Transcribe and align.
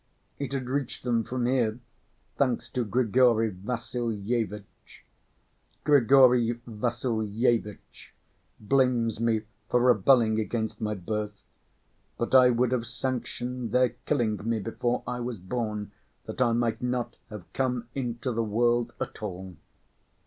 It 0.39 0.51
had 0.51 0.67
reached 0.67 1.03
them 1.03 1.23
from 1.23 1.45
here, 1.45 1.77
thanks 2.35 2.69
to 2.69 2.83
Grigory 2.83 3.51
Vassilyevitch. 3.51 5.05
Grigory 5.83 6.59
Vassilyevitch 6.65 8.11
blames 8.59 9.19
me 9.19 9.41
for 9.69 9.79
rebelling 9.79 10.39
against 10.39 10.81
my 10.81 10.95
birth, 10.95 11.43
but 12.17 12.33
I 12.33 12.49
would 12.49 12.71
have 12.71 12.87
sanctioned 12.87 13.73
their 13.73 13.89
killing 14.07 14.39
me 14.43 14.57
before 14.57 15.03
I 15.05 15.19
was 15.19 15.37
born 15.37 15.91
that 16.25 16.41
I 16.41 16.53
might 16.53 16.81
not 16.81 17.17
have 17.29 17.43
come 17.53 17.87
into 17.93 18.31
the 18.31 18.43
world 18.43 18.93
at 18.99 19.21
all. 19.21 19.55